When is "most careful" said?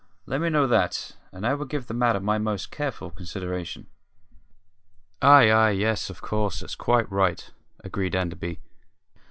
2.39-3.11